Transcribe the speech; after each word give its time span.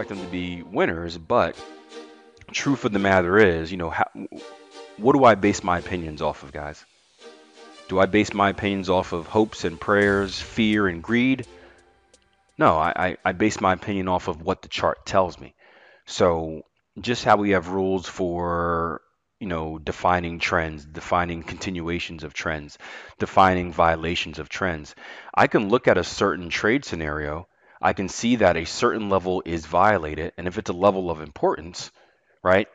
Expect 0.00 0.18
them 0.18 0.26
to 0.26 0.32
be 0.32 0.62
winners, 0.62 1.18
but 1.18 1.56
truth 2.52 2.86
of 2.86 2.92
the 2.92 2.98
matter 2.98 3.36
is, 3.36 3.70
you 3.70 3.76
know, 3.76 3.90
how, 3.90 4.06
what 4.96 5.12
do 5.12 5.24
I 5.24 5.34
base 5.34 5.62
my 5.62 5.78
opinions 5.78 6.22
off 6.22 6.42
of, 6.42 6.52
guys? 6.52 6.82
Do 7.88 8.00
I 8.00 8.06
base 8.06 8.32
my 8.32 8.48
opinions 8.48 8.88
off 8.88 9.12
of 9.12 9.26
hopes 9.26 9.64
and 9.64 9.78
prayers, 9.78 10.40
fear 10.40 10.88
and 10.88 11.02
greed? 11.02 11.46
No, 12.56 12.78
I, 12.78 12.92
I, 12.96 13.16
I 13.26 13.32
base 13.32 13.60
my 13.60 13.74
opinion 13.74 14.08
off 14.08 14.28
of 14.28 14.40
what 14.40 14.62
the 14.62 14.68
chart 14.68 15.04
tells 15.04 15.38
me. 15.38 15.54
So 16.06 16.62
just 16.98 17.24
how 17.24 17.36
we 17.36 17.50
have 17.50 17.68
rules 17.68 18.06
for 18.06 19.02
you 19.38 19.48
know 19.48 19.78
defining 19.78 20.38
trends 20.38 20.84
defining 20.84 21.42
continuations 21.42 22.24
of 22.24 22.34
trends 22.34 22.76
defining 23.18 23.72
violations 23.72 24.38
of 24.38 24.50
trends 24.50 24.94
i 25.32 25.46
can 25.46 25.70
look 25.70 25.88
at 25.88 25.96
a 25.96 26.04
certain 26.04 26.50
trade 26.50 26.84
scenario 26.84 27.46
I 27.80 27.92
can 27.92 28.08
see 28.08 28.36
that 28.36 28.56
a 28.56 28.66
certain 28.66 29.08
level 29.08 29.42
is 29.46 29.66
violated. 29.66 30.32
And 30.36 30.46
if 30.46 30.58
it's 30.58 30.70
a 30.70 30.74
level 30.74 31.10
of 31.10 31.20
importance, 31.20 31.90
right, 32.42 32.68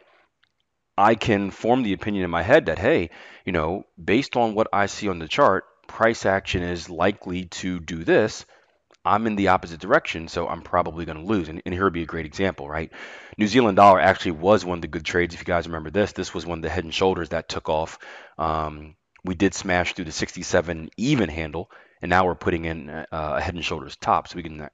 I 0.98 1.16
can 1.16 1.52
form 1.52 1.84
the 1.84 1.94
opinion 1.94 2.24
in 2.24 2.30
my 2.30 2.42
head 2.42 2.68
that, 2.68 2.80
hey, 2.80 3.10
you 3.46 3.52
know, 3.52 3.84
based 4.04 4.36
on 4.36 4.56
what 4.56 4.68
I 4.74 4.86
see 4.88 5.10
on 5.10 5.20
the 5.20 5.28
chart, 5.28 5.66
price 5.88 6.26
action 6.26 6.64
is 6.64 6.90
likely 6.90 7.46
to 7.46 7.80
do 7.80 8.04
this. 8.04 8.46
I'm 9.04 9.28
in 9.28 9.36
the 9.36 9.50
opposite 9.50 9.80
direction, 9.80 10.28
so 10.28 10.48
I'm 10.48 10.64
probably 10.64 11.06
going 11.06 11.20
to 11.20 11.24
lose. 11.24 11.48
And, 11.48 11.62
and, 11.64 11.74
here 11.76 11.84
would 11.84 11.94
be 11.94 12.02
a 12.02 12.08
great 12.08 12.26
example, 12.26 12.68
right? 12.68 12.92
New 13.38 13.46
Zealand 13.46 13.76
dollar 13.76 14.00
actually 14.00 14.32
was 14.32 14.66
one 14.66 14.80
of 14.80 14.82
the 14.82 14.88
good 14.88 15.06
trades. 15.06 15.36
If 15.36 15.42
you 15.42 15.46
guys 15.46 15.68
remember 15.68 15.92
this, 15.92 16.14
this 16.14 16.34
was 16.34 16.46
one 16.46 16.58
of 16.58 16.64
the 16.64 16.70
head 16.70 16.86
and 16.86 16.94
shoulders 16.94 17.30
that 17.30 17.48
took 17.48 17.70
off. 17.70 18.00
Um, 18.40 18.96
we 19.24 19.36
did 19.36 19.54
smash 19.54 19.94
through 19.94 20.06
the 20.06 20.12
67 20.12 20.90
even 20.98 21.30
handle, 21.30 21.70
and 22.02 22.10
now 22.10 22.26
we're 22.26 22.36
putting 22.36 22.66
in 22.66 22.90
uh, 22.90 23.06
a 23.12 23.42
head 23.42 23.54
and 23.54 23.64
shoulders 23.64 23.96
top, 23.96 24.28
so 24.28 24.38
we 24.38 24.44
can 24.44 24.70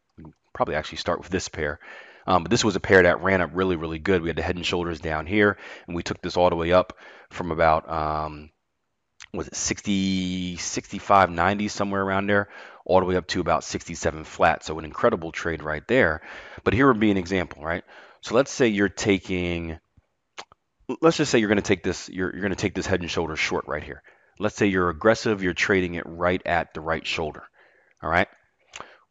probably 0.53 0.75
actually 0.75 0.97
start 0.97 1.19
with 1.19 1.29
this 1.29 1.49
pair. 1.49 1.79
Um, 2.27 2.43
but 2.43 2.51
this 2.51 2.63
was 2.63 2.75
a 2.75 2.79
pair 2.79 3.03
that 3.03 3.23
ran 3.23 3.41
up 3.41 3.51
really, 3.53 3.75
really 3.75 3.99
good. 3.99 4.21
We 4.21 4.29
had 4.29 4.37
the 4.37 4.43
head 4.43 4.55
and 4.55 4.65
shoulders 4.65 4.99
down 4.99 5.25
here, 5.25 5.57
and 5.87 5.95
we 5.95 6.03
took 6.03 6.21
this 6.21 6.37
all 6.37 6.49
the 6.49 6.55
way 6.55 6.71
up 6.71 6.97
from 7.31 7.51
about, 7.51 7.89
um, 7.89 8.51
was 9.33 9.47
it 9.47 9.55
60, 9.55 10.57
65, 10.57 11.31
90, 11.31 11.67
somewhere 11.67 12.01
around 12.01 12.27
there, 12.27 12.49
all 12.85 12.99
the 12.99 13.05
way 13.05 13.15
up 13.15 13.27
to 13.27 13.41
about 13.41 13.63
67 13.63 14.23
flat. 14.23 14.63
So 14.63 14.77
an 14.77 14.85
incredible 14.85 15.31
trade 15.31 15.63
right 15.63 15.87
there. 15.87 16.21
But 16.63 16.73
here 16.73 16.87
would 16.87 16.99
be 16.99 17.11
an 17.11 17.17
example, 17.17 17.63
right? 17.63 17.83
So 18.21 18.35
let's 18.35 18.51
say 18.51 18.67
you're 18.67 18.89
taking, 18.89 19.79
let's 21.01 21.17
just 21.17 21.31
say 21.31 21.39
you're 21.39 21.47
going 21.47 21.55
to 21.57 21.63
take 21.63 21.83
this, 21.83 22.09
you're, 22.09 22.31
you're 22.31 22.41
going 22.41 22.51
to 22.51 22.55
take 22.55 22.75
this 22.75 22.85
head 22.85 23.01
and 23.01 23.09
shoulders 23.09 23.39
short 23.39 23.65
right 23.67 23.83
here. 23.83 24.03
Let's 24.37 24.55
say 24.55 24.67
you're 24.67 24.89
aggressive, 24.89 25.43
you're 25.43 25.53
trading 25.53 25.95
it 25.95 26.03
right 26.05 26.41
at 26.45 26.73
the 26.73 26.81
right 26.81 27.05
shoulder. 27.05 27.43
All 28.01 28.09
right. 28.09 28.27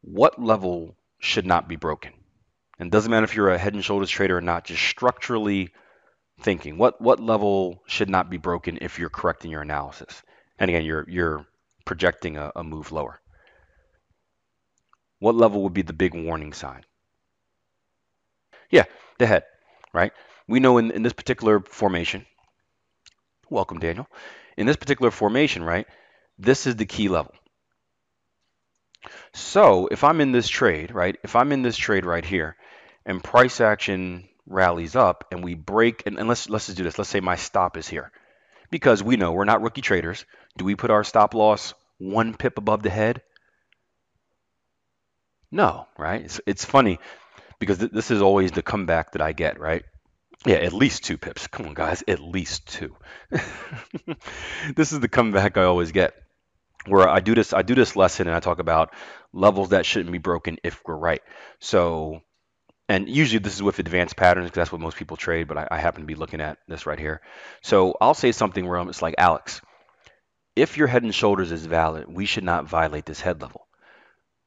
What 0.03 0.41
level 0.43 0.97
should 1.21 1.47
not 1.47 1.69
be 1.69 1.77
broken. 1.77 2.13
And 2.79 2.91
doesn't 2.91 3.11
matter 3.11 3.25
if 3.25 3.37
you're 3.37 3.51
a 3.51 3.59
head 3.59 3.75
and 3.75 3.85
shoulders 3.85 4.11
trader 4.11 4.39
or 4.39 4.41
not, 4.41 4.65
just 4.65 4.83
structurally 4.83 5.71
thinking 6.41 6.79
what 6.79 7.01
what 7.01 7.21
level 7.21 7.83
should 7.87 8.09
not 8.09 8.31
be 8.31 8.39
broken 8.39 8.79
if 8.81 8.99
you're 8.99 9.11
correct 9.11 9.45
in 9.45 9.51
your 9.51 9.61
analysis. 9.63 10.23
And 10.59 10.71
again, 10.71 10.85
you're 10.85 11.05
you're 11.09 11.47
projecting 11.85 12.39
a, 12.39 12.51
a 12.57 12.65
move 12.65 12.91
lower. 12.93 13.21
What 15.19 15.35
level 15.35 15.63
would 15.63 15.75
be 15.75 15.83
the 15.83 15.93
big 15.93 16.15
warning 16.15 16.55
sign? 16.55 16.85
Yeah, 18.71 18.85
the 19.19 19.27
head, 19.27 19.45
right? 19.93 20.13
We 20.49 20.61
know 20.61 20.79
in, 20.79 20.91
in 20.91 21.03
this 21.03 21.13
particular 21.13 21.61
formation, 21.61 22.25
welcome 23.51 23.79
Daniel, 23.79 24.09
in 24.57 24.67
this 24.67 24.77
particular 24.77 25.11
formation, 25.11 25.63
right, 25.63 25.87
this 26.39 26.67
is 26.67 26.77
the 26.77 26.87
key 26.87 27.09
level. 27.09 27.35
So 29.33 29.89
if 29.91 30.05
I'm 30.05 30.21
in 30.21 30.33
this 30.33 30.49
trade, 30.49 30.93
right, 30.93 31.17
if 31.23 31.37
I'm 31.37 31.53
in 31.53 31.63
this 31.63 31.77
trade 31.77 32.05
right 32.05 32.25
here 32.25 32.57
and 33.07 33.23
price 33.23 33.61
action 33.61 34.29
rallies 34.47 34.97
up 34.97 35.27
and 35.31 35.43
we 35.43 35.55
break, 35.55 36.03
and, 36.07 36.19
and 36.19 36.29
let's, 36.29 36.49
let's 36.51 36.67
just 36.67 36.79
do 36.79 36.85
this. 36.85 36.99
Let's 36.99 37.11
say 37.11 37.21
my 37.21 37.37
stop 37.37 37.77
is 37.77 37.89
here 37.89 38.13
because 38.71 39.03
we 39.03 39.17
know 39.17 39.33
we're 39.33 39.45
not 39.45 39.63
rookie 39.63 39.81
traders. 39.81 40.25
Do 40.57 40.65
we 40.65 40.75
put 40.75 40.91
our 40.91 41.05
stop 41.05 41.35
loss 41.35 41.75
one 41.99 42.35
pip 42.35 42.59
above 42.59 42.83
the 42.83 42.91
head? 42.91 43.23
No, 45.51 45.87
right? 45.99 46.23
It's, 46.23 46.41
it's 46.47 46.65
funny 46.65 46.99
because 47.59 47.79
th- 47.79 47.93
this 47.93 48.11
is 48.11 48.23
always 48.23 48.53
the 48.53 48.63
comeback 48.63 49.13
that 49.13 49.23
I 49.23 49.33
get, 49.33 49.59
right? 49.59 49.85
Yeah, 50.47 50.57
at 50.57 50.73
least 50.73 51.05
two 51.05 51.19
pips. 51.19 51.47
Come 51.49 51.67
on, 51.67 51.75
guys, 51.75 52.03
at 52.09 52.21
least 52.21 52.67
two. 52.67 52.97
this 54.75 54.93
is 54.93 55.01
the 55.01 55.09
comeback 55.09 55.57
I 55.57 55.65
always 55.65 55.93
get 55.93 56.15
where 56.87 57.09
I 57.09 57.21
do 57.21 57.35
this 57.35 57.53
I 57.53 57.63
do 57.63 57.75
this 57.75 57.97
lesson 57.97 58.27
and 58.27 58.37
I 58.37 58.41
talk 58.41 58.59
about 58.59 58.95
levels 59.33 59.71
that 59.71 59.87
shouldn't 59.87 60.13
be 60.13 60.19
broken 60.19 60.59
if 60.65 60.81
we're 60.87 60.97
right. 60.97 61.23
So 61.61 62.23
and 62.89 63.09
usually 63.09 63.39
this 63.39 63.55
is 63.55 63.63
with 63.63 63.79
advanced 63.79 64.17
patterns 64.17 64.47
because 64.47 64.57
that's 64.57 64.73
what 64.73 64.81
most 64.81 64.97
people 64.97 65.17
trade, 65.17 65.47
but 65.47 65.57
I, 65.57 65.69
I, 65.71 65.79
happen 65.79 66.03
to 66.03 66.07
be 66.07 66.17
looking 66.17 66.41
at 66.41 66.59
this 66.67 66.87
right 66.87 66.99
here. 66.99 67.21
So 67.63 67.95
I'll 68.01 68.15
say 68.15 68.33
something 68.33 68.67
where 68.67 68.79
I'm, 68.79 68.89
it's 68.89 69.01
like 69.01 69.15
Alex, 69.17 69.61
if 70.57 70.77
your 70.77 70.89
head 70.89 71.05
and 71.05 71.15
shoulders 71.15 71.53
is 71.53 71.65
valid, 71.65 72.07
we 72.09 72.27
should 72.27 72.43
not 72.43 72.69
violate 72.69 73.07
this 73.07 73.21
head 73.21 73.41
level. 73.41 73.69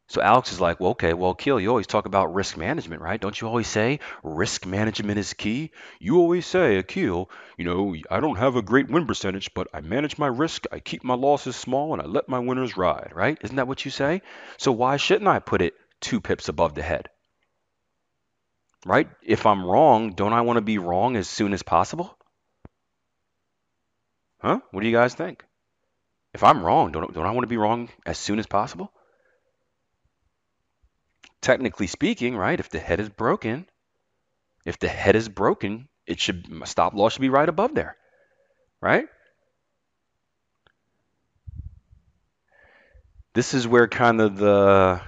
So 0.07 0.21
Alex 0.21 0.51
is 0.51 0.59
like, 0.59 0.79
well, 0.79 0.91
okay, 0.91 1.13
well, 1.13 1.33
Keel, 1.33 1.59
you 1.59 1.69
always 1.69 1.87
talk 1.87 2.05
about 2.05 2.33
risk 2.33 2.57
management, 2.57 3.01
right? 3.01 3.19
Don't 3.19 3.39
you 3.39 3.47
always 3.47 3.67
say 3.67 3.99
risk 4.21 4.65
management 4.65 5.17
is 5.17 5.33
key? 5.33 5.71
You 5.99 6.17
always 6.17 6.45
say, 6.45 6.77
Akil, 6.77 7.29
you 7.57 7.65
know, 7.65 7.95
I 8.11 8.19
don't 8.19 8.35
have 8.35 8.55
a 8.55 8.61
great 8.61 8.89
win 8.89 9.07
percentage, 9.07 9.53
but 9.53 9.69
I 9.73 9.81
manage 9.81 10.17
my 10.17 10.27
risk, 10.27 10.65
I 10.71 10.79
keep 10.79 11.03
my 11.03 11.13
losses 11.15 11.55
small, 11.55 11.93
and 11.93 12.01
I 12.01 12.05
let 12.05 12.27
my 12.27 12.39
winners 12.39 12.75
ride, 12.77 13.11
right? 13.15 13.37
Isn't 13.41 13.55
that 13.55 13.67
what 13.67 13.85
you 13.85 13.91
say? 13.91 14.21
So 14.57 14.71
why 14.71 14.97
shouldn't 14.97 15.27
I 15.27 15.39
put 15.39 15.61
it 15.61 15.73
two 16.01 16.19
pips 16.19 16.49
above 16.49 16.75
the 16.75 16.83
head? 16.83 17.09
Right? 18.85 19.09
If 19.23 19.45
I'm 19.45 19.65
wrong, 19.65 20.11
don't 20.11 20.33
I 20.33 20.41
want 20.41 20.57
to 20.57 20.61
be 20.61 20.77
wrong 20.77 21.15
as 21.15 21.29
soon 21.29 21.53
as 21.53 21.63
possible? 21.63 22.17
Huh? 24.41 24.59
What 24.71 24.81
do 24.81 24.87
you 24.87 24.95
guys 24.95 25.15
think? 25.15 25.45
If 26.33 26.43
I'm 26.43 26.63
wrong, 26.63 26.91
don't, 26.91 27.13
don't 27.13 27.25
I 27.25 27.31
want 27.31 27.43
to 27.43 27.47
be 27.47 27.57
wrong 27.57 27.89
as 28.05 28.17
soon 28.17 28.39
as 28.39 28.45
possible? 28.45 28.91
Technically 31.43 31.87
speaking, 31.87 32.35
right, 32.35 32.59
if 32.59 32.69
the 32.69 32.79
head 32.79 32.99
is 32.99 33.09
broken, 33.09 33.67
if 34.65 34.79
the 34.79 34.87
head 34.87 35.15
is 35.15 35.29
broken, 35.29 35.87
it 36.07 36.19
should 36.19 36.47
stop 36.65 36.93
loss 36.93 37.13
should 37.13 37.21
be 37.21 37.29
right 37.29 37.47
above 37.47 37.75
there, 37.75 37.95
right? 38.81 39.05
This 43.33 43.53
is 43.53 43.67
where 43.67 43.87
kind 43.87 44.21
of 44.21 44.37
the 44.37 45.01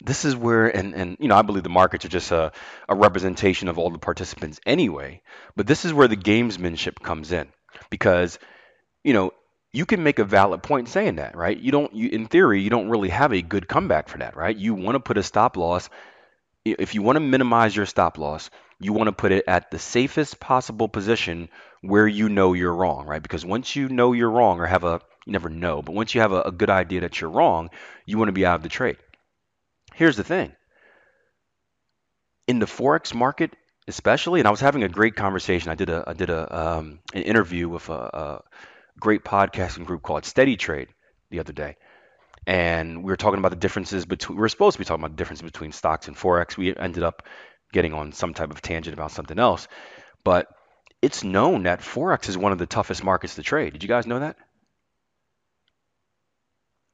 this 0.00 0.24
is 0.24 0.36
where 0.36 0.68
and 0.68 0.94
and 0.94 1.16
you 1.20 1.28
know 1.28 1.36
I 1.36 1.42
believe 1.42 1.62
the 1.62 1.68
markets 1.68 2.04
are 2.04 2.08
just 2.08 2.30
a, 2.30 2.52
a 2.88 2.94
representation 2.94 3.68
of 3.68 3.78
all 3.78 3.90
the 3.90 3.98
participants 3.98 4.60
anyway, 4.66 5.22
but 5.56 5.66
this 5.66 5.84
is 5.84 5.92
where 5.92 6.08
the 6.08 6.16
gamesmanship 6.16 7.00
comes 7.02 7.32
in 7.32 7.48
because 7.90 8.38
you 9.04 9.12
know 9.12 9.32
you 9.76 9.84
can 9.84 10.02
make 10.02 10.18
a 10.18 10.24
valid 10.24 10.62
point 10.62 10.88
saying 10.88 11.16
that, 11.16 11.36
right? 11.36 11.58
You 11.58 11.70
don't, 11.70 11.94
you, 11.94 12.08
in 12.08 12.26
theory, 12.26 12.62
you 12.62 12.70
don't 12.70 12.88
really 12.88 13.10
have 13.10 13.32
a 13.32 13.42
good 13.42 13.68
comeback 13.68 14.08
for 14.08 14.18
that, 14.18 14.34
right? 14.34 14.56
You 14.56 14.74
want 14.74 14.94
to 14.96 15.00
put 15.00 15.18
a 15.18 15.22
stop 15.22 15.56
loss. 15.56 15.90
If 16.64 16.94
you 16.94 17.02
want 17.02 17.16
to 17.16 17.20
minimize 17.20 17.76
your 17.76 17.86
stop 17.86 18.16
loss, 18.18 18.50
you 18.80 18.94
want 18.94 19.08
to 19.08 19.12
put 19.12 19.32
it 19.32 19.44
at 19.46 19.70
the 19.70 19.78
safest 19.78 20.40
possible 20.40 20.88
position 20.88 21.50
where 21.82 22.08
you 22.08 22.28
know 22.28 22.54
you're 22.54 22.74
wrong, 22.74 23.06
right? 23.06 23.22
Because 23.22 23.44
once 23.44 23.76
you 23.76 23.88
know 23.88 24.12
you're 24.12 24.30
wrong 24.30 24.60
or 24.60 24.66
have 24.66 24.84
a 24.84 25.00
You 25.26 25.32
never 25.32 25.50
know. 25.50 25.82
But 25.82 25.94
once 25.94 26.14
you 26.14 26.22
have 26.22 26.32
a, 26.32 26.42
a 26.42 26.52
good 26.52 26.70
idea 26.70 27.02
that 27.02 27.20
you're 27.20 27.30
wrong, 27.30 27.70
you 28.06 28.16
want 28.18 28.28
to 28.28 28.40
be 28.40 28.46
out 28.46 28.56
of 28.56 28.62
the 28.62 28.68
trade. 28.70 28.96
Here's 29.94 30.16
the 30.16 30.24
thing 30.24 30.52
in 32.46 32.58
the 32.58 32.66
Forex 32.66 33.14
market, 33.14 33.54
especially, 33.88 34.40
and 34.40 34.46
I 34.48 34.50
was 34.50 34.60
having 34.60 34.84
a 34.84 34.88
great 34.88 35.16
conversation. 35.16 35.70
I 35.70 35.74
did 35.74 35.90
a, 35.90 36.04
I 36.06 36.12
did 36.12 36.30
a, 36.30 36.42
um, 36.60 37.00
an 37.14 37.22
interview 37.22 37.68
with 37.68 37.88
a, 37.88 37.92
a 37.92 38.42
great 39.00 39.24
podcasting 39.24 39.84
group 39.84 40.02
called 40.02 40.24
Steady 40.24 40.56
Trade 40.56 40.88
the 41.30 41.40
other 41.40 41.52
day. 41.52 41.76
And 42.46 43.02
we 43.02 43.10
were 43.10 43.16
talking 43.16 43.38
about 43.38 43.50
the 43.50 43.56
differences 43.56 44.06
between 44.06 44.36
we 44.36 44.40
were 44.40 44.48
supposed 44.48 44.74
to 44.74 44.78
be 44.78 44.84
talking 44.84 45.02
about 45.02 45.16
the 45.16 45.20
difference 45.20 45.42
between 45.42 45.72
stocks 45.72 46.06
and 46.06 46.16
forex. 46.16 46.56
We 46.56 46.76
ended 46.76 47.02
up 47.02 47.22
getting 47.72 47.92
on 47.92 48.12
some 48.12 48.34
type 48.34 48.50
of 48.50 48.62
tangent 48.62 48.94
about 48.94 49.10
something 49.10 49.38
else. 49.38 49.66
But 50.22 50.46
it's 51.02 51.24
known 51.24 51.64
that 51.64 51.80
forex 51.80 52.28
is 52.28 52.38
one 52.38 52.52
of 52.52 52.58
the 52.58 52.66
toughest 52.66 53.02
markets 53.02 53.34
to 53.34 53.42
trade. 53.42 53.72
Did 53.72 53.82
you 53.82 53.88
guys 53.88 54.06
know 54.06 54.20
that? 54.20 54.36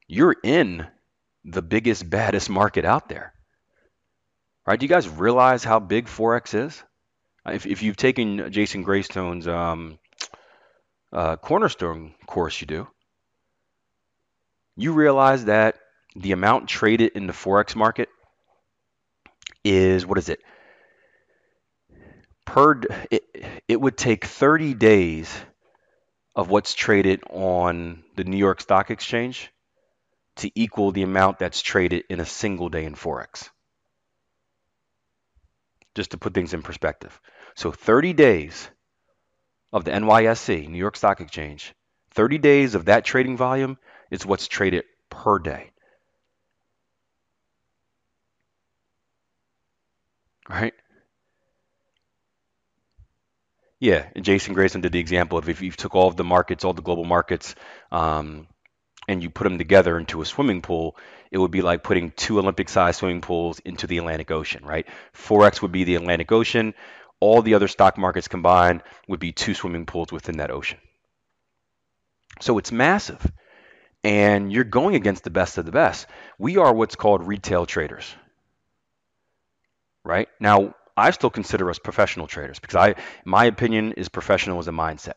You're 0.08 0.36
in 0.42 0.86
the 1.44 1.62
biggest 1.62 2.08
baddest 2.08 2.48
market 2.48 2.84
out 2.84 3.08
there. 3.08 3.34
Right? 4.66 4.78
Do 4.78 4.84
you 4.84 4.90
guys 4.90 5.08
realize 5.08 5.64
how 5.64 5.80
big 5.80 6.06
forex 6.06 6.54
is? 6.54 6.82
If, 7.46 7.66
if 7.66 7.82
you've 7.82 7.96
taken 7.96 8.52
jason 8.52 8.84
Graystone's 8.84 9.48
um, 9.48 9.98
uh, 11.12 11.36
cornerstone 11.36 12.14
course 12.26 12.60
you 12.60 12.66
do 12.66 12.88
you 14.76 14.92
realize 14.92 15.44
that 15.46 15.76
the 16.16 16.32
amount 16.32 16.68
traded 16.68 17.12
in 17.14 17.26
the 17.26 17.32
forex 17.32 17.74
market 17.74 18.08
is 19.64 20.04
what 20.06 20.18
is 20.18 20.28
it? 20.28 20.40
Per 22.44 22.80
it, 23.10 23.22
it 23.68 23.80
would 23.80 23.96
take 23.96 24.24
30 24.24 24.74
days 24.74 25.32
of 26.34 26.48
what's 26.48 26.74
traded 26.74 27.22
on 27.30 28.02
the 28.16 28.24
New 28.24 28.36
York 28.36 28.60
Stock 28.60 28.90
Exchange 28.90 29.50
to 30.36 30.50
equal 30.54 30.92
the 30.92 31.02
amount 31.02 31.38
that's 31.38 31.60
traded 31.60 32.04
in 32.08 32.18
a 32.18 32.26
single 32.26 32.68
day 32.68 32.84
in 32.84 32.94
forex. 32.94 33.50
Just 35.94 36.12
to 36.12 36.18
put 36.18 36.32
things 36.32 36.54
in 36.54 36.62
perspective. 36.62 37.20
So 37.54 37.70
30 37.70 38.14
days 38.14 38.68
of 39.72 39.84
the 39.84 39.90
NYSE, 39.90 40.68
New 40.68 40.78
York 40.78 40.96
Stock 40.96 41.20
Exchange, 41.20 41.74
30 42.12 42.38
days 42.38 42.74
of 42.74 42.86
that 42.86 43.04
trading 43.04 43.36
volume 43.36 43.78
is 44.10 44.26
what's 44.26 44.48
traded 44.48 44.84
per 45.10 45.38
day. 45.38 45.70
Right? 50.48 50.74
Yeah, 53.80 54.06
and 54.14 54.24
Jason 54.24 54.54
Grayson 54.54 54.80
did 54.80 54.92
the 54.92 55.00
example 55.00 55.38
of 55.38 55.48
if 55.48 55.60
you 55.60 55.72
took 55.72 55.94
all 55.96 56.06
of 56.06 56.16
the 56.16 56.24
markets, 56.24 56.64
all 56.64 56.72
the 56.72 56.82
global 56.82 57.04
markets, 57.04 57.56
um, 57.90 58.46
and 59.08 59.22
you 59.22 59.30
put 59.30 59.44
them 59.44 59.58
together 59.58 59.98
into 59.98 60.22
a 60.22 60.24
swimming 60.24 60.62
pool, 60.62 60.96
it 61.32 61.38
would 61.38 61.50
be 61.50 61.62
like 61.62 61.82
putting 61.82 62.12
two 62.12 62.38
Olympic-sized 62.38 63.00
swimming 63.00 63.22
pools 63.22 63.58
into 63.58 63.88
the 63.88 63.98
Atlantic 63.98 64.30
Ocean, 64.30 64.64
right? 64.64 64.86
Forex 65.14 65.62
would 65.62 65.72
be 65.72 65.82
the 65.82 65.96
Atlantic 65.96 66.30
Ocean. 66.30 66.74
All 67.22 67.40
the 67.40 67.54
other 67.54 67.68
stock 67.68 67.96
markets 67.98 68.26
combined 68.26 68.82
would 69.06 69.20
be 69.20 69.30
two 69.30 69.54
swimming 69.54 69.86
pools 69.86 70.10
within 70.10 70.38
that 70.38 70.50
ocean. 70.50 70.78
So 72.40 72.58
it's 72.58 72.72
massive 72.72 73.30
and 74.02 74.52
you're 74.52 74.64
going 74.64 74.96
against 74.96 75.22
the 75.22 75.30
best 75.30 75.56
of 75.56 75.64
the 75.64 75.70
best. 75.70 76.08
We 76.36 76.56
are 76.56 76.74
what's 76.74 76.96
called 76.96 77.24
retail 77.24 77.64
traders. 77.64 78.12
Right? 80.04 80.28
Now, 80.40 80.74
I 80.96 81.12
still 81.12 81.30
consider 81.30 81.70
us 81.70 81.78
professional 81.78 82.26
traders 82.26 82.58
because 82.58 82.74
I 82.74 83.00
my 83.24 83.44
opinion 83.44 83.92
is 83.92 84.08
professional 84.08 84.58
as 84.58 84.66
a 84.66 84.72
mindset. 84.72 85.14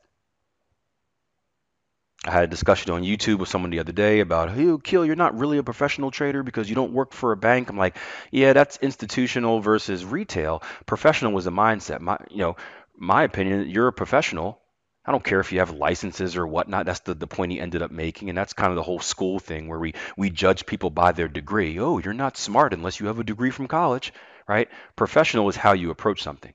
I 2.25 2.31
had 2.31 2.44
a 2.45 2.48
discussion 2.48 2.92
on 2.92 3.04
YouTube 3.04 3.38
with 3.38 3.50
someone 3.50 3.72
the 3.72 3.80
other 3.80 3.92
day 3.92 4.19
about, 4.19 4.51
hey, 4.51 4.75
Kill, 4.83 5.06
you're 5.06 5.16
not 5.16 5.38
really 5.38 5.57
a 5.57 5.63
professional 5.63 6.12
trader 6.12 6.44
because 6.44 6.68
you 6.68 6.75
don't 6.75 6.94
work 6.94 7.13
for 7.13 7.31
a 7.31 7.38
bank. 7.38 7.69
I'm 7.69 7.77
like, 7.77 7.98
yeah, 8.31 8.54
that's 8.54 8.77
institutional 8.81 9.60
versus 9.60 10.04
retail. 10.04 10.63
Professional 10.86 11.33
was 11.33 11.45
a 11.48 11.51
mindset. 11.51 12.01
My, 12.01 12.18
you 12.31 12.39
know, 12.39 12.56
my 12.98 13.24
opinion, 13.24 13.69
you're 13.69 13.88
a 13.88 13.94
professional 13.94 14.60
I 15.06 15.12
don't 15.12 15.24
care 15.24 15.39
if 15.39 15.51
you 15.51 15.60
have 15.60 15.69
licenses 15.69 16.36
or 16.36 16.48
whatnot. 16.48 16.88
That's 16.88 17.01
the, 17.01 17.13
the 17.13 17.27
point 17.27 17.51
he 17.51 17.60
ended 17.60 17.83
up 17.83 17.92
making. 17.92 18.30
And 18.30 18.38
that's 18.38 18.54
kind 18.54 18.71
of 18.71 18.75
the 18.75 18.83
whole 18.83 19.00
school 19.00 19.38
thing 19.38 19.68
where 19.68 19.78
we, 19.78 19.94
we 20.18 20.31
judge 20.31 20.66
people 20.66 20.89
by 20.89 21.12
their 21.12 21.28
degree. 21.28 21.80
Oh, 21.80 22.00
you're 22.00 22.13
not 22.13 22.38
smart 22.38 22.74
unless 22.74 23.00
you 23.00 23.06
have 23.07 23.19
a 23.19 23.24
degree 23.24 23.51
from 23.51 23.68
college, 23.68 24.13
right? 24.48 24.68
Professional 24.95 25.48
is 25.48 25.56
how 25.56 25.74
you 25.74 25.92
approach 25.92 26.24
something. 26.24 26.54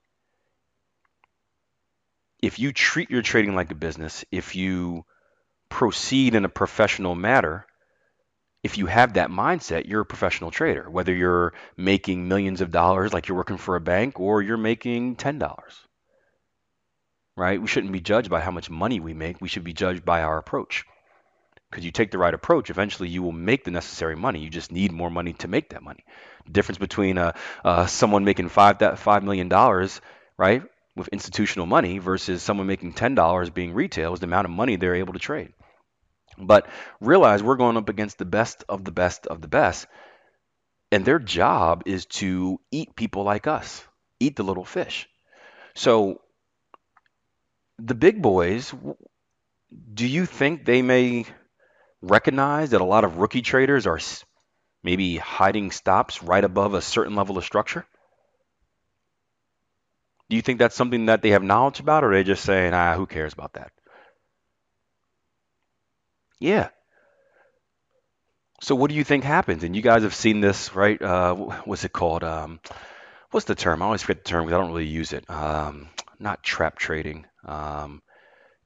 If 2.43 2.59
you 2.59 2.73
treat 2.73 3.11
your 3.11 3.23
trading 3.23 3.55
like 3.55 3.71
a 3.71 3.77
business, 3.77 4.25
if 4.33 4.57
you 4.57 5.05
proceed 5.71 6.35
in 6.35 6.45
a 6.45 6.51
professional 6.51 7.15
manner, 7.15 7.67
if 8.63 8.77
you 8.77 8.87
have 8.87 9.15
that 9.15 9.31
mindset, 9.31 9.89
you're 9.89 10.03
a 10.03 10.07
professional 10.07 10.51
trader, 10.51 10.91
whether 10.91 11.15
you're 11.15 11.55
making 11.79 12.29
millions 12.29 12.61
of 12.61 12.71
dollars 12.71 13.15
like 13.15 13.29
you're 13.29 13.39
working 13.39 13.57
for 13.57 13.77
a 13.77 13.81
bank 13.81 14.21
or 14.21 14.43
you're 14.43 14.59
making 14.59 15.17
$10 15.17 15.41
right? 17.41 17.61
We 17.61 17.69
shouldn't 17.69 17.93
be 17.93 18.01
judged 18.01 18.29
by 18.29 18.41
how 18.41 18.51
much 18.51 18.69
money 18.69 19.01
we 19.01 19.15
make. 19.15 19.41
We 19.41 19.49
should 19.49 19.65
be 19.65 19.73
judged 19.73 20.05
by 20.05 20.23
our 20.23 20.37
approach. 20.39 20.85
Because 21.71 21.85
you 21.85 21.91
take 21.91 22.11
the 22.11 22.19
right 22.19 22.35
approach, 22.35 22.69
eventually 22.69 23.09
you 23.09 23.23
will 23.23 23.33
make 23.33 23.65
the 23.65 23.71
necessary 23.71 24.17
money. 24.17 24.41
You 24.41 24.51
just 24.51 24.73
need 24.73 24.93
more 24.93 25.11
money 25.11 25.33
to 25.35 25.49
make 25.49 25.71
that 25.71 25.83
money. 25.83 26.05
The 26.45 26.53
difference 26.53 26.79
between 26.79 27.17
uh, 27.17 27.33
uh, 27.65 27.87
someone 27.87 28.25
making 28.25 28.49
five 28.49 28.79
that 28.79 28.99
five 28.99 29.23
million 29.23 29.49
dollars, 29.49 30.01
right, 30.37 30.63
with 30.97 31.09
institutional 31.09 31.67
money 31.67 31.99
versus 31.99 32.43
someone 32.43 32.67
making 32.67 32.95
ten 32.95 33.15
dollars 33.15 33.51
being 33.51 33.73
retail 33.73 34.13
is 34.13 34.21
the 34.21 34.27
amount 34.27 34.47
of 34.47 34.51
money 34.51 34.77
they're 34.77 34.97
able 34.97 35.13
to 35.13 35.21
trade. 35.21 35.53
But 36.41 36.67
realize 37.01 37.43
we're 37.43 37.57
going 37.57 37.77
up 37.77 37.89
against 37.89 38.19
the 38.19 38.25
best 38.25 38.65
of 38.69 38.85
the 38.85 38.93
best 38.93 39.27
of 39.27 39.41
the 39.41 39.49
best, 39.49 39.87
and 40.93 41.05
their 41.05 41.19
job 41.19 41.83
is 41.87 42.07
to 42.07 42.61
eat 42.71 42.97
people 42.97 43.23
like 43.23 43.47
us, 43.47 43.85
eat 44.19 44.37
the 44.37 44.43
little 44.43 44.65
fish. 44.65 45.09
So 45.75 46.21
the 47.79 47.95
big 47.95 48.21
boys, 48.21 48.75
do 49.95 50.07
you 50.07 50.27
think 50.27 50.65
they 50.65 50.83
may 50.83 51.27
recognize 52.03 52.71
that 52.71 52.81
a 52.81 52.85
lot 52.85 53.05
of 53.05 53.19
rookie 53.19 53.43
traders 53.43 53.87
are 53.87 54.01
maybe 54.83 55.17
hiding 55.17 55.71
stops 55.71 56.23
right 56.23 56.45
above 56.45 56.75
a 56.75 56.83
certain 56.83 57.15
level 57.15 57.39
of 57.39 57.45
structure? 57.45 57.87
Do 60.29 60.37
you 60.37 60.43
think 60.43 60.59
that's 60.59 60.77
something 60.77 61.07
that 61.07 61.23
they 61.23 61.31
have 61.31 61.43
knowledge 61.43 61.81
about, 61.81 62.05
or 62.05 62.13
are 62.13 62.15
they 62.15 62.25
just 62.25 62.45
saying, 62.45 62.73
ah, 62.73 62.95
who 62.95 63.07
cares 63.07 63.33
about 63.33 63.55
that? 63.55 63.73
Yeah. 66.41 66.71
So 68.61 68.75
what 68.75 68.91
do 68.91 68.97
you 68.97 69.05
think 69.05 69.25
happens? 69.25 69.65
And 69.65 69.75
you 69.75 69.83
guys 69.83 70.03
have 70.03 70.15
seen 70.15 70.41
this, 70.41 70.75
right? 70.75 71.01
Uh, 71.01 71.35
what's 71.65 71.85
it 71.85 71.93
called? 71.93 72.25
Um, 72.25 72.61
what's 73.31 73.47
the 73.47 73.55
term? 73.55 73.83
I 73.83 73.87
always 73.87 74.03
forget 74.03 74.25
the 74.25 74.31
term 74.31 74.45
because 74.47 74.59
I 74.59 74.61
don't 74.61 74.73
really 74.73 74.87
use 74.87 75.13
it. 75.13 75.29
Um, 75.31 75.89
not 76.19 76.43
trap 76.43 76.79
trading. 76.79 77.27
Um, 77.45 78.03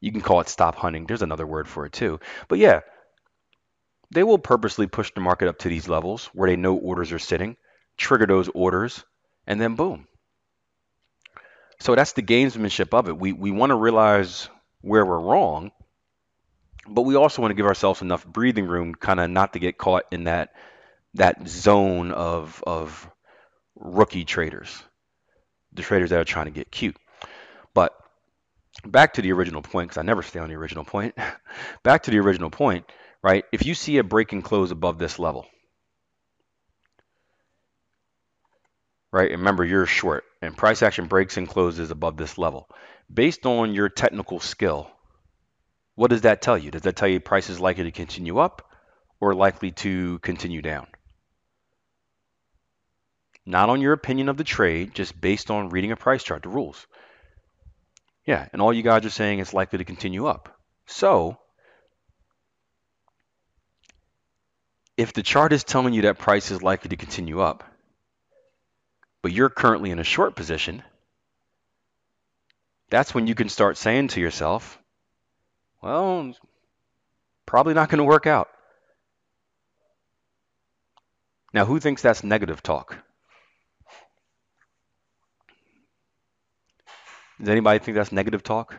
you 0.01 0.13
can 0.13 0.21
call 0.23 0.41
it 0.41 0.49
stop 0.49 0.77
hunting. 0.77 1.07
There's 1.07 1.23
another 1.23 1.47
word 1.47 1.69
for 1.69 1.87
it 1.87 1.93
too. 1.93 2.21
But 2.49 2.59
yeah, 2.59 2.81
they 4.11 4.23
will 4.23 4.39
purposely 4.39 4.87
push 4.87 5.13
the 5.13 5.21
market 5.21 5.47
up 5.47 5.59
to 5.59 5.69
these 5.69 5.89
levels 5.89 6.27
where 6.33 6.49
they 6.49 6.57
know 6.57 6.75
orders 6.75 7.13
are 7.13 7.19
sitting, 7.19 7.57
trigger 7.99 8.27
those 8.27 8.49
orders, 8.49 9.05
and 9.47 9.61
then 9.61 9.75
boom. 9.77 10.09
So 11.81 11.95
that's 11.95 12.13
the 12.13 12.23
gamesmanship 12.23 12.93
of 12.95 13.09
it. 13.09 13.17
We 13.19 13.33
we 13.33 13.51
want 13.51 13.71
to 13.71 13.77
realize 13.77 14.49
where 14.81 15.05
we're 15.07 15.21
wrong, 15.21 15.71
but 16.89 17.03
we 17.03 17.17
also 17.17 17.43
want 17.43 17.51
to 17.51 17.57
give 17.57 17.67
ourselves 17.67 18.03
enough 18.03 18.27
breathing 18.27 18.67
room, 18.67 18.95
kind 18.95 19.21
of 19.21 19.31
not 19.31 19.53
to 19.55 19.59
get 19.59 19.79
caught 19.79 20.05
in 20.11 20.25
that 20.25 20.51
that 21.15 21.47
zone 21.49 22.11
of 22.13 22.63
of 22.67 23.11
rookie 23.77 24.25
traders, 24.25 24.83
the 25.73 25.83
traders 25.83 26.11
that 26.11 26.21
are 26.21 26.25
trying 26.25 26.47
to 26.47 26.53
get 26.53 26.71
cute. 26.71 26.97
But 27.75 27.95
back 28.85 29.15
to 29.15 29.23
the 29.23 29.33
original 29.33 29.63
point, 29.63 29.91
because 29.91 29.99
I 29.99 30.03
never 30.03 30.23
stay 30.23 30.41
on 30.41 30.49
the 30.49 30.57
original 30.57 30.85
point. 30.85 31.17
back 31.83 32.05
to 32.05 32.11
the 32.11 32.21
original 32.21 32.51
point, 32.51 32.87
right? 33.23 33.45
If 33.53 33.67
you 33.67 33.75
see 33.75 33.99
a 33.99 34.05
break 34.05 34.33
and 34.33 34.45
close 34.45 34.71
above 34.71 34.99
this 34.99 35.19
level, 35.19 35.47
right? 39.13 39.31
Remember, 39.31 39.65
you're 39.65 39.87
short, 39.87 40.25
and 40.43 40.57
price 40.57 40.83
action 40.83 41.07
breaks 41.07 41.37
and 41.37 41.49
closes 41.49 41.91
above 41.91 42.17
this 42.17 42.37
level. 42.37 42.69
Based 43.13 43.47
on 43.47 43.75
your 43.75 43.89
technical 43.89 44.41
skill, 44.41 44.91
what 45.95 46.11
does 46.11 46.23
that 46.23 46.43
tell 46.43 46.59
you? 46.59 46.71
Does 46.71 46.83
that 46.83 46.97
tell 46.97 47.09
you 47.09 47.21
price 47.21 47.49
is 47.49 47.61
likely 47.61 47.85
to 47.85 47.93
continue 47.93 48.39
up 48.39 48.69
or 49.21 49.35
likely 49.35 49.71
to 49.73 50.19
continue 50.21 50.61
down? 50.63 50.87
Not 53.47 53.69
on 53.69 53.81
your 53.81 53.93
opinion 53.93 54.29
of 54.29 54.37
the 54.37 54.45
trade, 54.45 54.95
just 54.95 55.21
based 55.21 55.51
on 55.51 55.69
reading 55.69 55.93
a 55.93 55.97
price 55.97 56.23
chart, 56.23 56.43
the 56.43 56.49
rules. 56.49 56.87
Yeah, 58.27 58.49
and 58.53 58.63
all 58.63 58.73
you 58.73 58.83
guys 58.83 59.05
are 59.05 59.11
saying 59.11 59.39
it's 59.39 59.53
likely 59.53 59.79
to 59.79 59.85
continue 59.85 60.27
up. 60.27 60.59
So, 60.87 61.39
if 64.97 65.13
the 65.13 65.23
chart 65.23 65.53
is 65.53 65.63
telling 65.63 65.93
you 65.93 66.03
that 66.03 66.19
price 66.19 66.51
is 66.51 66.63
likely 66.63 66.89
to 66.91 66.97
continue 66.97 67.41
up, 67.41 67.65
but 69.23 69.33
you're 69.33 69.51
currently 69.51 69.91
in 69.91 69.99
a 69.99 70.05
short 70.05 70.37
position, 70.37 70.83
that's 72.91 73.15
when 73.15 73.27
you 73.27 73.35
can 73.35 73.49
start 73.49 73.77
saying 73.77 74.09
to 74.09 74.21
yourself, 74.21 74.79
well, 75.85 76.35
Probably 77.47 77.75
not 77.75 77.91
going 77.91 77.99
to 77.99 78.05
work 78.05 78.27
out. 78.27 78.49
Now, 81.53 81.67
who 81.67 81.79
thinks 81.79 82.03
that's 82.03 82.25
negative 82.25 82.63
talk? 82.63 82.97
Does 87.39 87.49
anybody 87.49 87.79
think 87.79 87.97
that's 87.97 88.13
negative 88.13 88.43
talk? 88.43 88.75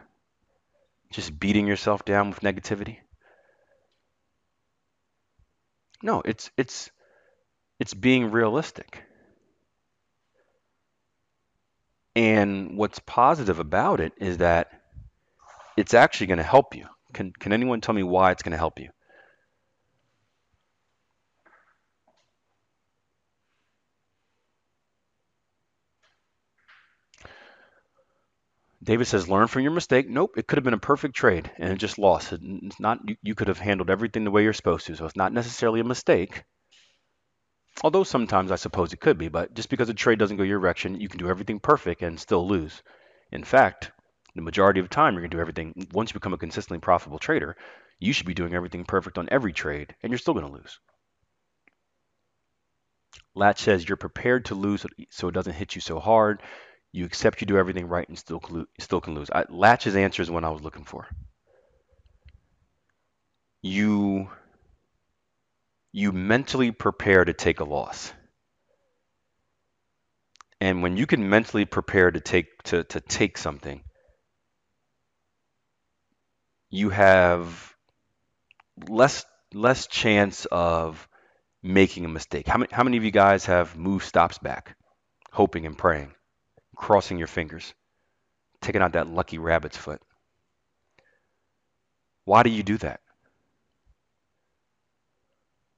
Just 1.12 1.40
beating 1.40 1.68
yourself 1.68 2.04
down 2.04 2.30
with 2.30 2.42
negativity? 2.42 2.98
No, 6.02 6.22
it's 6.26 6.50
it's 6.58 6.90
it's 7.80 7.94
being 7.94 8.32
realistic. 8.32 9.04
And 12.16 12.78
what's 12.78 13.00
positive 13.00 13.60
about 13.60 14.00
it 14.00 14.14
is 14.18 14.38
that 14.38 14.70
it's 15.78 15.94
actually 15.94 16.28
going 16.28 16.38
to 16.38 16.44
help 16.44 16.76
you. 16.76 16.88
Can 17.16 17.32
can 17.32 17.54
anyone 17.54 17.80
tell 17.80 17.96
me 17.96 18.04
why 18.04 18.32
it's 18.32 18.44
going 18.44 18.52
to 18.52 18.58
help 18.58 18.78
you? 18.78 18.90
David 28.84 29.06
says, 29.06 29.30
learn 29.30 29.48
from 29.48 29.62
your 29.62 29.72
mistake. 29.72 30.10
Nope, 30.10 30.38
it 30.38 30.46
could 30.46 30.58
have 30.58 30.66
been 30.66 30.74
a 30.74 30.78
perfect 30.78 31.16
trade 31.16 31.50
and 31.58 31.72
it 31.72 31.78
just 31.78 31.98
lost. 31.98 32.34
It's 32.34 32.80
not 32.82 33.00
you, 33.08 33.16
you 33.24 33.34
could 33.34 33.48
have 33.48 33.60
handled 33.60 33.90
everything 33.90 34.26
the 34.26 34.32
way 34.32 34.44
you're 34.44 34.52
supposed 34.52 34.86
to, 34.88 34.96
so 34.96 35.06
it's 35.06 35.16
not 35.16 35.32
necessarily 35.32 35.80
a 35.80 35.86
mistake. 35.86 36.44
Although 37.82 38.04
sometimes 38.04 38.52
I 38.52 38.58
suppose 38.58 38.92
it 38.92 39.00
could 39.00 39.18
be, 39.18 39.30
but 39.30 39.54
just 39.54 39.70
because 39.70 39.88
a 39.88 39.94
trade 39.94 40.20
doesn't 40.20 40.36
go 40.36 40.44
your 40.44 40.60
direction, 40.60 41.00
you 41.00 41.08
can 41.08 41.20
do 41.20 41.30
everything 41.30 41.62
perfect 41.62 42.02
and 42.02 42.20
still 42.20 42.46
lose. 42.46 42.84
In 43.32 43.46
fact, 43.46 43.92
the 44.36 44.42
majority 44.42 44.80
of 44.80 44.90
the 44.90 44.94
time 44.94 45.14
you're 45.14 45.22
going 45.22 45.32
to 45.32 45.38
do 45.38 45.42
everything 45.42 45.88
once 45.94 46.12
you 46.12 46.16
become 46.16 46.34
a 46.34 46.38
consistently 46.38 46.80
profitable 46.80 47.20
trader, 47.20 47.56
you 48.00 48.14
should 48.14 48.28
be 48.28 48.34
doing 48.34 48.54
everything 48.54 48.84
perfect 48.86 49.18
on 49.18 49.30
every 49.32 49.54
trade 49.54 49.96
and 50.04 50.12
you're 50.12 50.20
still 50.20 50.34
going 50.34 50.46
to 50.46 50.52
lose. 50.52 50.80
Latch 53.34 53.62
says 53.62 53.88
you're 53.88 53.98
prepared 53.98 54.46
to 54.46 54.56
lose 54.56 54.86
so 55.10 55.28
it 55.28 55.34
doesn't 55.34 55.54
hit 55.54 55.76
you 55.76 55.82
so 55.82 56.00
hard. 56.00 56.42
You 56.92 57.06
accept 57.06 57.42
you 57.42 57.48
do 57.48 57.58
everything 57.58 57.88
right 57.88 58.08
and 58.08 58.18
still 58.18 58.42
still 58.80 59.02
can 59.02 59.16
lose. 59.16 59.30
I, 59.30 59.46
Latch's 59.50 59.96
answer 59.96 60.22
is 60.22 60.32
what 60.32 60.46
I 60.46 60.50
was 60.50 60.62
looking 60.62 60.86
for. 60.86 61.08
You 63.62 64.30
you 65.92 66.12
mentally 66.12 66.72
prepare 66.72 67.24
to 67.24 67.34
take 67.34 67.62
a 67.62 67.66
loss. 67.66 68.12
And 70.60 70.82
when 70.82 70.98
you 70.98 71.06
can 71.06 71.30
mentally 71.30 71.66
prepare 71.66 72.12
to 72.12 72.20
take 72.20 72.64
to, 72.64 72.84
to 72.86 73.00
take 73.02 73.38
something, 73.38 73.84
you 76.76 76.90
have 76.90 77.76
less 78.88 79.26
less 79.54 79.88
chance 79.88 80.46
of 80.52 81.08
making 81.64 82.06
a 82.06 82.10
mistake. 82.10 82.48
How 82.48 82.58
many 82.58 82.72
how 82.72 82.84
many 82.84 82.98
of 82.98 83.04
you 83.04 83.12
guys 83.12 83.46
have 83.46 83.78
moved 83.78 84.06
stops 84.06 84.38
back, 84.38 84.76
hoping 85.32 85.66
and 85.66 85.78
praying? 85.78 86.14
crossing 86.76 87.18
your 87.18 87.28
fingers, 87.28 87.74
taking 88.62 88.82
out 88.82 88.94
that 88.94 89.08
lucky 89.08 89.38
rabbit's 89.38 89.78
foot. 89.78 90.02
Why 92.26 92.44
do 92.44 92.50
you 92.50 92.64
do 92.64 92.78
that? 92.78 93.02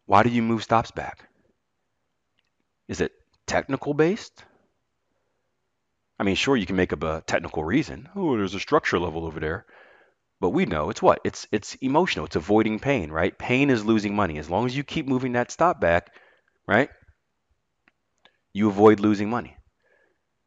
Why 0.05 0.23
do 0.23 0.29
you 0.29 0.41
move 0.41 0.63
stops 0.63 0.91
back? 0.91 1.27
Is 2.87 3.01
it 3.01 3.11
technical 3.45 3.93
based? 3.93 4.43
I 6.19 6.23
mean, 6.23 6.35
sure, 6.35 6.55
you 6.55 6.65
can 6.65 6.77
make 6.77 6.93
up 6.93 7.03
a 7.03 7.21
technical 7.27 7.63
reason. 7.63 8.09
Oh, 8.15 8.37
there's 8.37 8.55
a 8.55 8.59
structure 8.59 8.97
level 8.97 9.25
over 9.25 9.39
there. 9.39 9.65
But 10.39 10.51
we 10.51 10.65
know 10.65 10.89
it's 10.89 11.01
what? 11.01 11.19
It's 11.23 11.47
it's 11.51 11.75
emotional. 11.75 12.25
It's 12.25 12.35
avoiding 12.35 12.79
pain, 12.79 13.11
right? 13.11 13.37
Pain 13.37 13.69
is 13.69 13.85
losing 13.85 14.15
money. 14.15 14.37
As 14.37 14.49
long 14.49 14.65
as 14.65 14.75
you 14.77 14.83
keep 14.83 15.07
moving 15.07 15.33
that 15.33 15.51
stop 15.51 15.81
back, 15.81 16.13
right? 16.67 16.89
You 18.53 18.67
avoid 18.69 18.99
losing 18.99 19.29
money. 19.29 19.55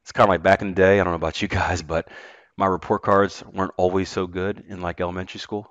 It's 0.02 0.12
kind 0.12 0.28
of 0.28 0.30
like 0.30 0.42
back 0.42 0.62
in 0.62 0.68
the 0.68 0.74
day. 0.74 1.00
I 1.00 1.04
don't 1.04 1.12
know 1.12 1.16
about 1.16 1.42
you 1.42 1.48
guys, 1.48 1.82
but 1.82 2.08
my 2.56 2.66
report 2.66 3.02
cards 3.02 3.42
weren't 3.44 3.72
always 3.76 4.08
so 4.08 4.26
good 4.26 4.64
in 4.68 4.80
like 4.80 5.00
elementary 5.00 5.40
school. 5.40 5.70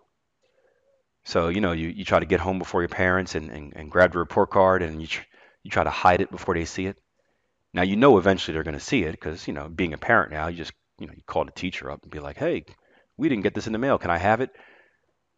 So, 1.25 1.49
you 1.49 1.61
know, 1.61 1.73
you, 1.73 1.89
you 1.89 2.05
try 2.05 2.19
to 2.19 2.25
get 2.25 2.39
home 2.39 2.59
before 2.59 2.81
your 2.81 2.89
parents 2.89 3.35
and, 3.35 3.51
and, 3.51 3.73
and 3.75 3.91
grab 3.91 4.13
the 4.13 4.19
report 4.19 4.49
card 4.49 4.81
and 4.81 5.01
you, 5.01 5.07
tr- 5.07 5.25
you 5.63 5.69
try 5.69 5.83
to 5.83 5.89
hide 5.89 6.21
it 6.21 6.31
before 6.31 6.55
they 6.55 6.65
see 6.65 6.87
it. 6.87 6.97
Now, 7.73 7.83
you 7.83 7.95
know, 7.95 8.17
eventually 8.17 8.53
they're 8.53 8.63
going 8.63 8.73
to 8.73 8.79
see 8.79 9.03
it 9.03 9.11
because, 9.11 9.47
you 9.47 9.53
know, 9.53 9.69
being 9.69 9.93
a 9.93 9.97
parent 9.97 10.31
now, 10.31 10.47
you 10.47 10.57
just, 10.57 10.73
you 10.99 11.07
know, 11.07 11.13
you 11.15 11.21
call 11.27 11.45
the 11.45 11.51
teacher 11.51 11.91
up 11.91 12.01
and 12.03 12.11
be 12.11 12.19
like, 12.19 12.37
hey, 12.37 12.65
we 13.19 13.29
didn't 13.29 13.43
get 13.43 13.53
this 13.53 13.67
in 13.67 13.73
the 13.73 13.79
mail. 13.79 13.97
Can 13.97 14.11
I 14.11 14.17
have 14.17 14.41
it? 14.41 14.49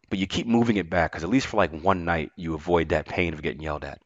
But 0.08 0.18
you 0.18 0.26
keep 0.26 0.46
moving 0.46 0.76
it 0.76 0.88
back 0.88 1.10
because 1.10 1.24
at 1.24 1.30
least 1.30 1.46
for 1.46 1.56
like 1.56 1.72
one 1.72 2.04
night, 2.04 2.30
you 2.36 2.54
avoid 2.54 2.90
that 2.90 3.06
pain 3.06 3.34
of 3.34 3.42
getting 3.42 3.62
yelled 3.62 3.84
at. 3.84 4.00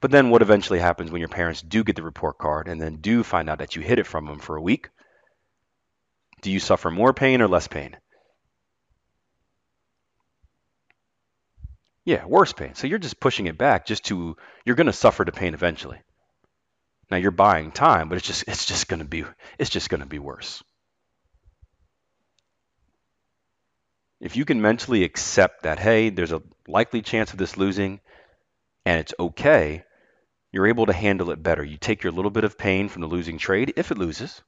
But 0.00 0.10
then 0.10 0.30
what 0.30 0.42
eventually 0.42 0.78
happens 0.78 1.10
when 1.10 1.20
your 1.20 1.28
parents 1.28 1.62
do 1.62 1.84
get 1.84 1.96
the 1.96 2.02
report 2.02 2.38
card 2.38 2.68
and 2.68 2.80
then 2.80 2.96
do 2.96 3.22
find 3.22 3.48
out 3.48 3.58
that 3.58 3.76
you 3.76 3.82
hid 3.82 3.98
it 3.98 4.06
from 4.06 4.26
them 4.26 4.38
for 4.38 4.56
a 4.56 4.62
week? 4.62 4.88
Do 6.42 6.50
you 6.50 6.58
suffer 6.58 6.90
more 6.90 7.12
pain 7.12 7.42
or 7.42 7.48
less 7.48 7.68
pain? 7.68 7.96
Yeah, 12.04 12.24
worse 12.24 12.52
pain. 12.52 12.74
So 12.74 12.86
you're 12.86 12.98
just 12.98 13.20
pushing 13.20 13.46
it 13.46 13.58
back 13.58 13.86
just 13.86 14.06
to 14.06 14.36
you're 14.64 14.76
going 14.76 14.86
to 14.86 14.92
suffer 14.92 15.24
the 15.24 15.32
pain 15.32 15.54
eventually. 15.54 16.00
Now 17.10 17.18
you're 17.18 17.30
buying 17.30 17.70
time, 17.70 18.08
but 18.08 18.16
it's 18.16 18.26
just 18.26 18.44
it's 18.48 18.64
just 18.64 18.88
going 18.88 19.00
to 19.00 19.06
be 19.06 19.24
it's 19.58 19.70
just 19.70 19.90
going 19.90 20.00
to 20.00 20.06
be 20.06 20.18
worse. 20.18 20.62
If 24.20 24.36
you 24.36 24.44
can 24.44 24.60
mentally 24.60 25.02
accept 25.02 25.62
that 25.62 25.78
hey, 25.78 26.10
there's 26.10 26.32
a 26.32 26.42
likely 26.68 27.02
chance 27.02 27.32
of 27.32 27.38
this 27.38 27.56
losing 27.56 28.00
and 28.84 29.00
it's 29.00 29.14
okay, 29.18 29.84
you're 30.52 30.66
able 30.66 30.86
to 30.86 30.92
handle 30.92 31.30
it 31.30 31.42
better. 31.42 31.64
You 31.64 31.78
take 31.78 32.02
your 32.02 32.12
little 32.12 32.30
bit 32.30 32.44
of 32.44 32.58
pain 32.58 32.88
from 32.88 33.02
the 33.02 33.08
losing 33.08 33.38
trade, 33.38 33.72
if 33.76 33.90
it 33.90 33.98
loses, 33.98 34.42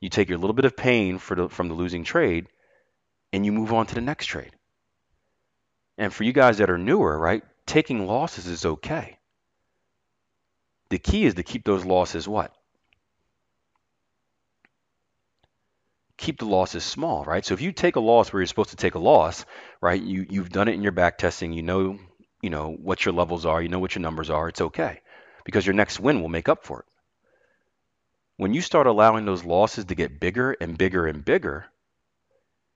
you 0.00 0.08
take 0.08 0.28
your 0.28 0.38
little 0.38 0.54
bit 0.54 0.64
of 0.64 0.76
pain 0.76 1.18
the, 1.18 1.48
from 1.48 1.68
the 1.68 1.74
losing 1.74 2.04
trade, 2.04 2.48
and 3.32 3.44
you 3.44 3.52
move 3.52 3.72
on 3.72 3.86
to 3.86 3.94
the 3.94 4.00
next 4.00 4.26
trade. 4.26 4.52
And 5.98 6.12
for 6.12 6.24
you 6.24 6.32
guys 6.32 6.58
that 6.58 6.70
are 6.70 6.78
newer, 6.78 7.18
right, 7.18 7.42
taking 7.64 8.06
losses 8.06 8.46
is 8.46 8.64
okay. 8.64 9.18
The 10.90 10.98
key 10.98 11.24
is 11.24 11.34
to 11.34 11.42
keep 11.42 11.64
those 11.64 11.84
losses 11.84 12.28
what? 12.28 12.54
Keep 16.18 16.38
the 16.38 16.46
losses 16.46 16.84
small, 16.84 17.24
right? 17.24 17.44
So 17.44 17.54
if 17.54 17.60
you 17.60 17.72
take 17.72 17.96
a 17.96 18.00
loss 18.00 18.32
where 18.32 18.40
you're 18.40 18.46
supposed 18.46 18.70
to 18.70 18.76
take 18.76 18.94
a 18.94 19.00
loss, 19.00 19.44
right, 19.80 20.00
you, 20.00 20.26
you've 20.28 20.50
done 20.50 20.68
it 20.68 20.74
in 20.74 20.82
your 20.82 20.92
back 20.92 21.18
testing, 21.18 21.52
you 21.52 21.62
know, 21.62 21.98
you 22.42 22.50
know 22.50 22.70
what 22.70 23.04
your 23.04 23.14
levels 23.14 23.44
are, 23.44 23.60
you 23.60 23.68
know 23.68 23.78
what 23.78 23.94
your 23.94 24.02
numbers 24.02 24.30
are, 24.30 24.48
it's 24.48 24.60
okay 24.60 25.00
because 25.44 25.64
your 25.64 25.74
next 25.74 26.00
win 26.00 26.20
will 26.20 26.28
make 26.28 26.48
up 26.48 26.64
for 26.64 26.80
it. 26.80 26.86
When 28.36 28.52
you 28.52 28.60
start 28.60 28.86
allowing 28.86 29.24
those 29.24 29.44
losses 29.44 29.86
to 29.86 29.94
get 29.94 30.20
bigger 30.20 30.52
and 30.60 30.76
bigger 30.76 31.06
and 31.06 31.24
bigger, 31.24 31.66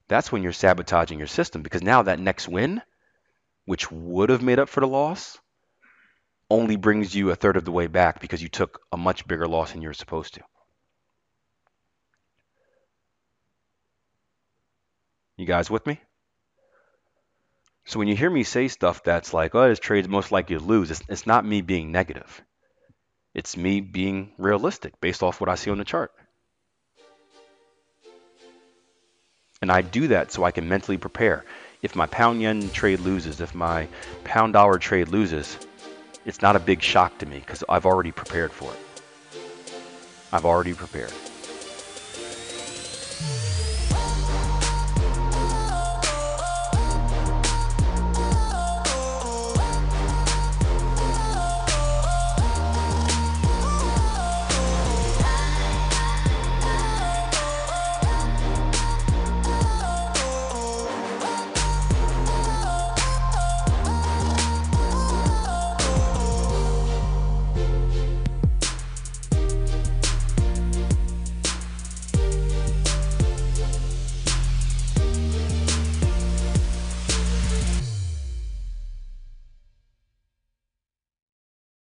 that's 0.09 0.33
when 0.33 0.43
you're 0.43 0.53
sabotaging 0.53 1.19
your 1.19 1.29
system 1.29 1.63
because 1.63 1.83
now 1.83 2.03
that 2.03 2.19
next 2.19 2.49
win, 2.49 2.81
which 3.65 3.91
would 3.91 4.31
have 4.31 4.43
made 4.43 4.59
up 4.59 4.69
for 4.69 4.81
the 4.81 4.89
loss, 4.89 5.39
only 6.49 6.77
brings 6.77 7.15
you 7.15 7.31
a 7.31 7.37
third 7.37 7.57
of 7.57 7.65
the 7.65 7.73
way 7.73 7.87
back 7.87 8.21
because 8.21 8.43
you 8.43 8.49
took 8.49 8.81
a 8.93 8.97
much 8.97 9.27
bigger 9.27 9.47
loss 9.47 9.73
than 9.73 9.83
you 9.83 9.89
were 9.89 9.95
supposed 9.95 10.35
to. 10.35 10.41
You 15.41 15.47
guys 15.47 15.71
with 15.71 15.87
me? 15.87 15.99
So 17.87 17.99
when 17.99 18.09
you 18.09 18.15
hear 18.15 18.29
me 18.29 18.43
say 18.43 18.69
stuff 18.69 19.03
that's 19.03 19.33
like, 19.33 19.55
oh, 19.55 19.71
this 19.71 19.79
trade's 19.79 20.07
most 20.07 20.31
likely 20.31 20.59
to 20.59 20.63
lose, 20.63 20.91
it's, 20.91 21.01
it's 21.09 21.27
not 21.27 21.47
me 21.47 21.63
being 21.63 21.91
negative. 21.91 22.43
It's 23.33 23.57
me 23.57 23.81
being 23.81 24.33
realistic 24.37 25.01
based 25.01 25.23
off 25.23 25.41
what 25.41 25.49
I 25.49 25.55
see 25.55 25.71
on 25.71 25.79
the 25.79 25.85
chart. 25.85 26.13
And 29.63 29.73
I 29.73 29.81
do 29.81 30.09
that 30.09 30.31
so 30.31 30.45
I 30.45 30.51
can 30.51 30.69
mentally 30.69 30.99
prepare. 30.99 31.47
If 31.81 31.97
my 31.97 32.05
pound 32.05 32.43
yen 32.43 32.69
trade 32.69 33.01
loses, 33.01 33.41
if 33.41 33.55
my 33.55 33.89
pound 34.25 34.53
dollar 34.53 34.79
trade 34.79 35.09
loses, 35.09 35.57
it's 36.27 36.43
not 36.43 36.55
a 36.55 36.61
big 36.61 36.83
shock 36.83 37.17
to 37.17 37.25
me 37.25 37.39
because 37.39 37.65
I've 37.67 37.87
already 37.87 38.13
prepared 38.13 38.53
for 38.53 38.71
it. 38.71 39.41
I've 40.35 40.45
already 40.45 40.75
prepared. 40.75 41.15